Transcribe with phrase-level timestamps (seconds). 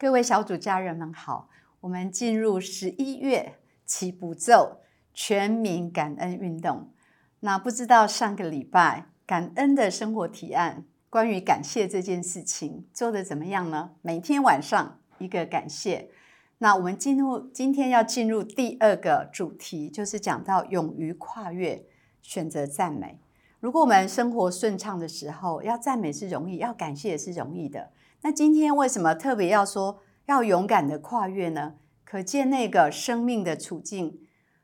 [0.00, 1.48] 各位小组家人们好，
[1.80, 4.82] 我们进入十一月起步骤
[5.12, 6.92] 全民感恩运动。
[7.40, 13.90] 那不知道上个礼拜感恩的生活提案，关于感谢这件事情做的怎么样呢？
[14.00, 16.12] 每天晚上一个感谢。
[16.58, 21.84] 那我们进入今天要进入第二个主题，就是讲到勇于跨越，
[22.22, 23.18] 选择赞美。
[23.58, 27.90] 如果我们生活顺畅的时候，要赞美是容易，要感谢也是容易的。
[28.22, 31.74] 那今天为什么特别要说要勇敢的跨越呢？
[32.04, 34.20] 可见那个生命的处境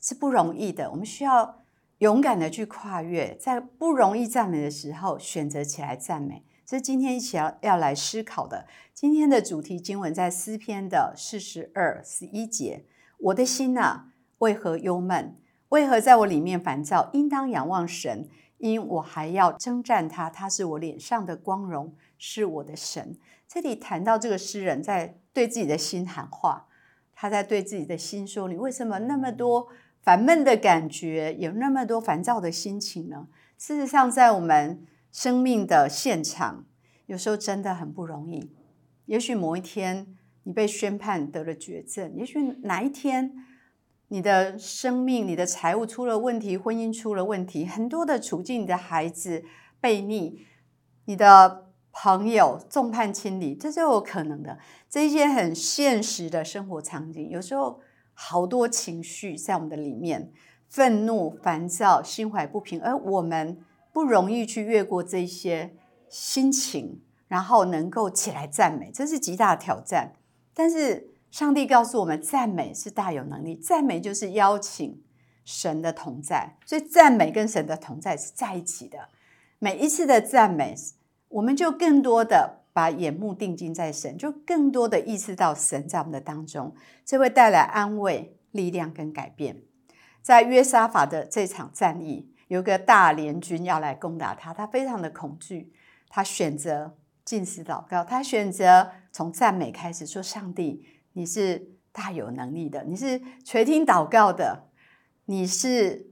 [0.00, 1.62] 是不容易的，我们需要
[1.98, 6.44] 勇敢的去跨越，在不容易赞美的时候，选择起来赞美。
[6.66, 8.66] 这是今天一起要要来思考的。
[8.92, 12.84] 今天的主题经文在诗篇的四十二十一节：
[13.18, 15.36] 我的心呐，为何忧闷？
[15.70, 17.08] 为何在我里面烦躁？
[17.12, 18.28] 应当仰望神，
[18.58, 23.16] 因我还要征战他，他是我脸上的光荣，是我的神。
[23.48, 26.66] 这里谈到这个诗人在对自己的心喊话，
[27.14, 29.68] 他在对自己的心说：“你为什么那么多
[30.02, 36.66] 烦闷的感觉，有那么多烦躁的心情呢？”事实上，在我们生命的现场，
[37.06, 38.52] 有时候真的很不容易。
[39.06, 43.32] 也许某一天你被宣判得了绝症，也许哪一天
[44.08, 49.42] 你的生命、你的财务出了问题，婚姻出了问题，很多的处境，你的孩子
[49.80, 50.38] 被逆，
[51.06, 51.67] 你的。
[51.92, 54.58] 朋友众叛亲离，这就有可能的。
[54.88, 57.80] 这一些很现实的生活场景，有时候
[58.14, 60.32] 好多情绪在我们的里面，
[60.68, 63.58] 愤怒、烦躁、心怀不平，而我们
[63.92, 65.74] 不容易去越过这些
[66.08, 70.12] 心情，然后能够起来赞美，这是极大的挑战。
[70.54, 75.02] 但是上帝告诉我们，赞美是大有能力，赞美就是邀请
[75.44, 79.08] 神的同在，所以赞美跟神的同在是在一起的。
[79.58, 80.76] 每一次的赞美。
[81.28, 89.62] 我们就更多的把眼目定睛在神，就更多的意识到神在我们的当中，这会带来安慰、力量跟改变。
[90.22, 95.72] 在约沙法的这场战役，有个大联军要来攻打他，他非常的恐惧，
[96.08, 104.68] 他选择进食祷告，他选择从赞美开始说：“上帝，你是大有能力的，你是垂听祷告的，
[105.26, 106.06] 你是。”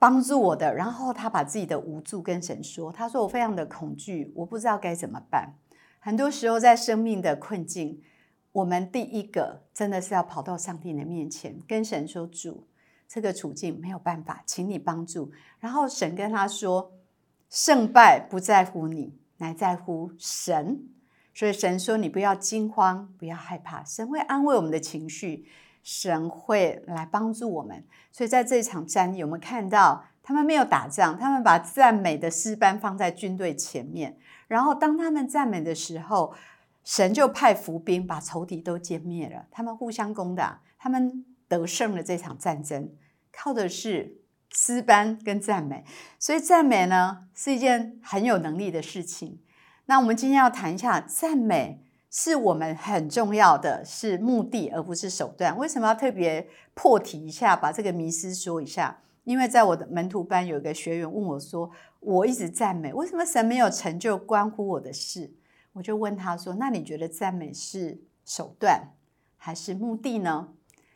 [0.00, 5.52] 帮助我的，然后他把自己的无助跟神说：“他说我非常的恐惧，我不知道该怎么办。
[5.98, 8.00] 很多时候在生命的困境，
[8.52, 12.66] 我们第一个真的是要跑到上帝的面前，跟神说：主，
[13.06, 15.30] 这个处境没有办法，请你帮助。
[15.58, 16.94] 然后神跟他说：
[17.50, 20.88] 胜败不在乎你，乃在乎神。
[21.34, 25.44] 所以神说：你不要惊慌，不要害怕，神会安慰我们的情绪。”
[25.82, 36.34] 神会来帮助我们，所以在这场战役，我们看到他们没有打仗，他们把赞美的诗班放在军队前面，然后当他们赞美的时候，
[36.84, 42.92] 神就派伏兵把仇敌都歼灭了，他们互相攻打，他们得胜了这场战争，
[43.32, 44.18] 靠的是
[44.50, 45.84] 诗班跟赞美，
[46.18, 49.40] 所以赞美呢是一件很有能力的事情。
[49.86, 51.84] 那我们今天要谈一下赞美。
[52.10, 55.56] 是我们很重要的是目的，而不是手段。
[55.56, 59.00] 为什么要特别破题一下，把这个迷思说一下？
[59.22, 65.32] 因为在我的门徒班有一个学员问我说：“我一直赞美，为什么神没有成就关乎我的事？”
[65.74, 68.88] 我就问他说：“那你觉得赞美是手段
[69.36, 70.48] 还是目的呢？”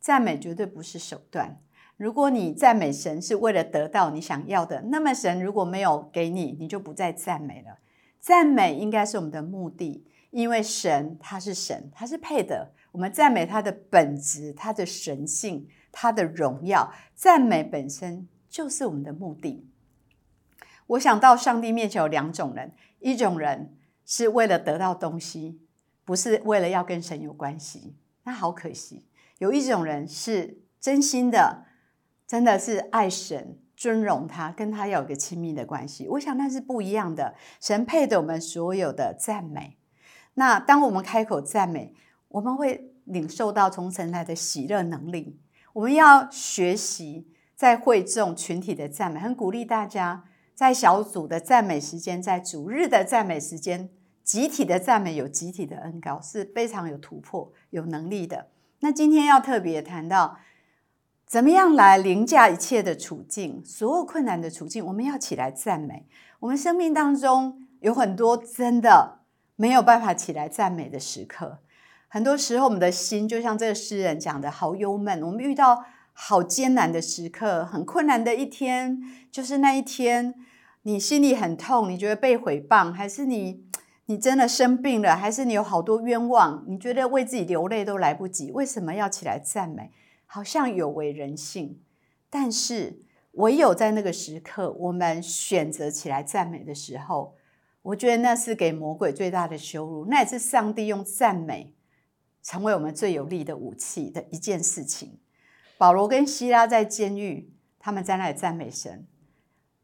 [0.00, 1.60] 赞美绝对不是手段。
[1.96, 7.78] 如果你赞美神是为了得到你想要的，那么神如果没有给你，你就不再赞美了。
[8.18, 10.04] 赞美应该是我们的目的。
[10.36, 12.70] 因为神他是神，他是配的。
[12.92, 16.92] 我们赞美他的本质、他的神性、他的荣耀。
[17.14, 19.66] 赞美本身就是我们的目的。
[20.88, 25.58] 我想到上帝面前有两种人：一种人是为了得到东西，
[26.04, 29.06] 不是为了要跟神有关系，那好可惜。
[29.38, 31.64] 有一种人是真心的，
[32.26, 36.06] 真的是爱神、尊荣他，跟他要有个亲密的关系。
[36.08, 37.34] 我想那是不一样的。
[37.58, 39.78] 神配得我们所有的赞美。
[40.38, 41.94] 那当我们开口赞美，
[42.28, 45.40] 我们会领受到从神来的喜乐能力。
[45.72, 50.24] 我们要学习在会众群体的赞美，很鼓励大家
[50.54, 53.88] 在小组的赞美时间，在主日的赞美时间，
[54.22, 58.48] 集体的赞美有集体的恩高，是非常有突破、有能力的。
[58.80, 60.36] 那今天要特别谈到，
[61.26, 66.06] 怎么样来凌驾一切的处境，所有困难的处境，我们要起来赞美。
[66.40, 69.20] 我们生命当中有很多真的。
[69.56, 71.58] 没有办法起来赞美的时刻，
[72.08, 75.22] 很多时候我们的心就像这个诗人讲的，好忧闷。
[75.22, 79.00] 我们遇到好艰难的时刻，很困难的一天，
[79.32, 80.34] 就是那一天，
[80.82, 83.64] 你心里很痛，你觉得被毁谤，还是你
[84.06, 86.64] 你真的生病了，还是你有好多冤枉？
[86.68, 89.90] 你觉得为自己流泪都来不及，为什么要起来赞美？
[90.26, 91.80] 好像有违人性。
[92.28, 93.02] 但是
[93.32, 97.35] 唯有在那个时刻，我们选择起来赞美的时候，
[97.86, 100.06] 我觉得那是给魔鬼最大的羞辱。
[100.06, 101.74] 那也是上帝用赞美
[102.42, 105.18] 成为我们最有力的武器的一件事情。
[105.78, 109.06] 保罗跟希拉在监狱，他们在那里赞美神，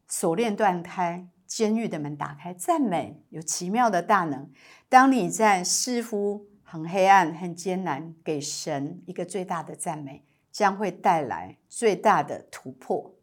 [0.07, 1.27] 锁链断开。
[1.45, 4.49] 监狱的门打开，赞美有奇妙的大能。
[4.89, 13.13] 当你在似乎很黑暗、很艰难，给神一个最大的赞美，将会带来最大的突破。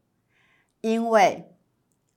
[0.80, 1.56] 因为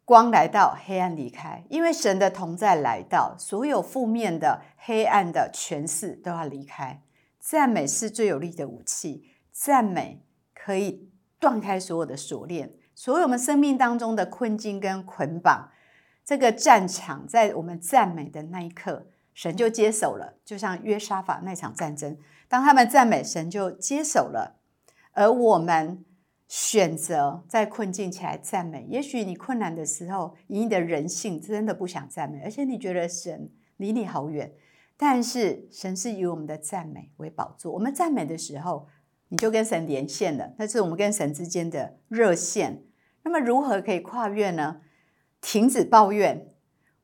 [0.06, 7.02] 光来到，黑暗离开；因为神的同在来到，所有负面的、黑暗的权势都要离开。
[7.40, 11.10] 赞美是最有力的武器，赞美可以
[11.40, 15.70] 断开所有的锁链，所有我们生命当中的困境跟捆绑。
[16.26, 20.38] 这个战场在我们赞美的那一刻，神就接手了。
[20.46, 22.18] 就像约沙法那场战争，
[22.48, 24.60] 当他们赞美神，就接手了。
[25.12, 26.06] 而我们
[26.48, 28.86] 选择在困境起来赞美。
[28.90, 34.54] 也许你困难的时候，以你的人性真的不想赞美，而且你觉得神离你好远。
[34.96, 37.74] 但是神是以我们的赞美为宝座。
[37.74, 38.88] 我们赞美的时候，
[39.30, 42.84] 你就跟神连线了，那是我们跟神之间的热线。
[43.24, 44.82] 那么如何可以跨越呢？
[45.42, 46.54] 停止抱怨，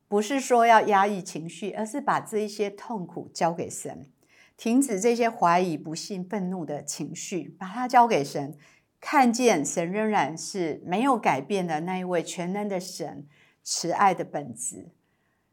[0.08, 4.10] 不是说要压抑情绪，而是把这一些痛苦交给神。
[4.56, 8.58] 停止这些怀疑、不信、愤怒的情绪，把它交给神。
[9.02, 13.28] 看见神仍然是没有改变的那一位全能的神，
[13.64, 14.92] 慈爱的本质，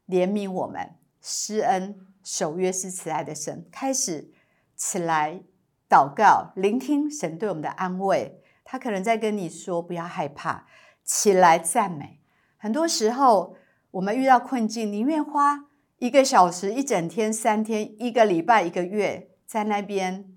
[0.09, 3.67] 怜悯我们，施恩、守约是慈爱的神。
[3.71, 4.33] 开始
[4.75, 5.43] 起来
[5.89, 8.43] 祷告，聆听神对我们的安慰。
[8.65, 10.67] 他可能在跟你说：“不要害怕，
[11.05, 12.21] 起来赞美。”
[12.59, 13.57] 很多时候，
[13.93, 15.67] 我们遇到困境，宁愿花
[15.99, 20.36] 一个小时、一整天、三天、一个礼拜、一个月，在那边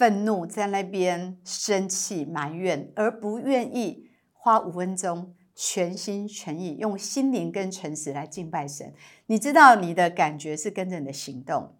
[0.00, 8.94] 愤怒，在那边生气、埋怨，而不愿意花五分钟，全心全意用心灵跟诚实来敬拜神。
[9.26, 11.76] 你知道，你的感觉是跟着你的行动。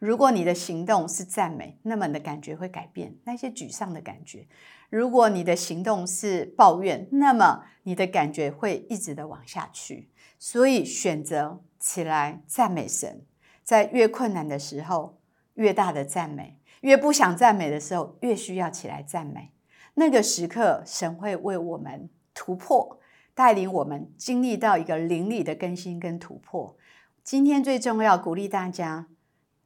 [0.00, 4.48] 如果你的行动是赞美，那么你的感觉会改变那些沮丧的感觉。
[4.90, 10.10] 如果你的行动是抱怨，那么你的感觉会一直的往下去。
[10.40, 13.24] 所以选择起来赞美神，
[13.62, 15.20] 在越困难的时候，
[15.54, 19.50] 越大的赞美；越不想赞美的时候，越需要起来赞美。
[19.94, 23.00] 那个时刻，神会为我们突破，
[23.34, 26.76] 带领我们经历到一个灵里的更新跟突破。
[27.24, 29.08] 今天最重要，鼓励大家，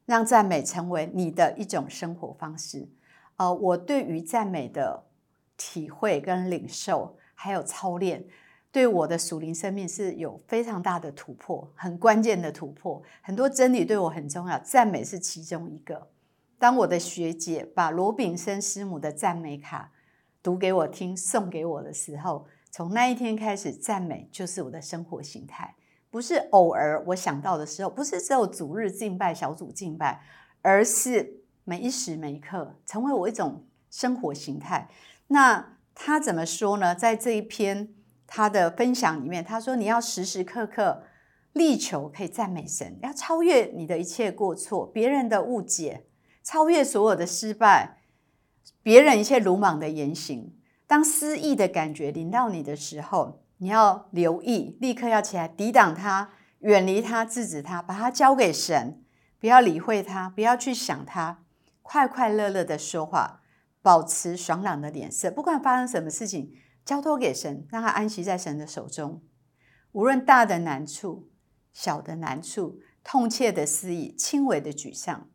[0.07, 2.89] 让赞美成为你的一种生活方式。
[3.35, 5.05] 呃，我对于赞美的。
[5.57, 8.25] 体会跟领受，还有操练，
[8.71, 12.99] 对我的属灵生命是有非常大的突破，很关键的突破。
[13.21, 16.07] 很多真理对我很重要，赞美是其中一个。
[16.61, 19.91] 当我的学姐把罗炳生师母的赞美卡
[20.43, 25.73] 读给我听，送给我的时候，从那一天开始，赞美就是我的生活形态，
[26.11, 30.21] 不是偶尔我想到的时候，不是只有主日敬拜、小组敬拜，
[30.61, 34.87] 而是每一时每一刻，成为我一种生活形态。
[35.29, 36.93] 那他怎么说呢？
[36.93, 37.91] 在这一篇
[38.27, 41.01] 他的分享里面，他说：“你要时时刻刻
[41.53, 46.05] 力求可以赞美神，要超越你的一切过错、别人的误解，
[46.51, 48.01] 超越所有的失败、
[48.83, 50.53] 别人一切鲁莽的言行。
[50.85, 59.01] 当失意的感觉临到你的时候，你要留意，立刻要起来抵挡他，远离他，制止他，把他交给神，
[59.39, 61.45] 不要理会他，不要去想他，
[61.81, 63.37] 快快乐乐的说话。”
[63.81, 66.51] 保持爽朗的脸色，不管发生什么事情，
[66.83, 69.23] 交托给神，让他安息在神的手中。
[69.93, 71.29] 无论大的难处、
[71.73, 75.30] 小的难处、痛切的失意、轻微的沮丧，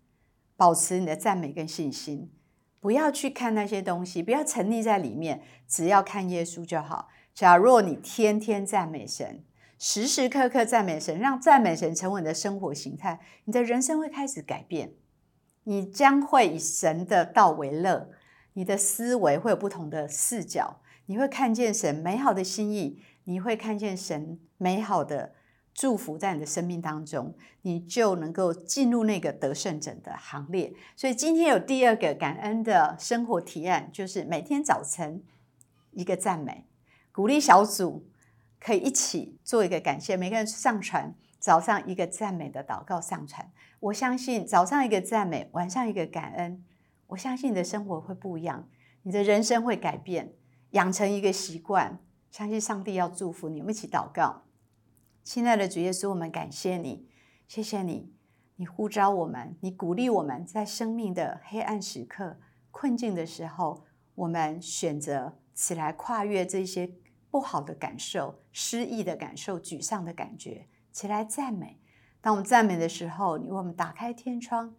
[0.57, 2.33] 保持你的赞美跟信心。
[2.81, 7.09] 不要去看那些东西，不要沉溺在里面，只要看耶稣就好。
[7.35, 9.45] 假若你天天赞美神，
[9.79, 14.93] 时时刻刻赞美神，让赞美神成为你的生活形态，你的人生会开始改变。
[15.65, 18.11] 你将会以神的道为乐。
[18.53, 25.35] 你的思维会有不同的视角，你会看见神美好的心意，你会看见神美好的
[25.77, 30.73] 祝福在你的生命当中，你就能够进入那个得胜者的行列。
[30.97, 35.23] 所以今天有第二个感恩的生活提案，就是每天早晨
[35.91, 36.65] 一个赞美，
[37.13, 38.09] 鼓励小组
[38.59, 43.53] 可以一起做一个感谢，每个人上传早上一个赞美的祷告上传。
[43.81, 46.65] 我相信早上一个赞美，晚上一个感恩。
[47.09, 48.67] 我相信你的生活会不一样，
[49.03, 50.33] 你的人生会改变，
[50.71, 52.01] 养成一个习惯。
[52.31, 54.46] 相信上帝要祝福你，我们一起祷告。
[55.27, 57.09] 亲爱的主耶稣，我们感谢你，
[57.49, 58.15] 谢谢你，
[58.55, 62.39] 你呼召我们，你鼓励我们在生命的黑暗时刻、
[62.71, 66.95] 困境的时候，我们选择起来跨越这些
[67.29, 71.81] 不好的感受、失意的感受、沮丧的感觉，起来赞美。
[72.21, 74.77] 当我们赞美的时候，你为我们打开天窗，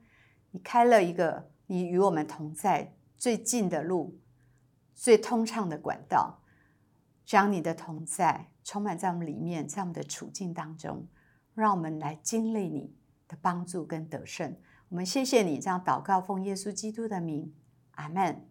[0.52, 4.18] 你开了一个你与我们同在最近的路、
[4.96, 6.42] 最通畅的管道，
[7.26, 11.08] 将你的同在充满在我们里面，在我们的处境当中。
[11.54, 12.94] 让我们来经历你
[13.30, 14.58] 的帮助跟得胜。
[14.90, 17.54] 我们谢谢你这样祷告，奉耶稣基督的名，
[17.92, 18.46] 阿门。